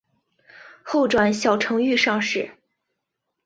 [0.81, 2.57] 后转小承御上士。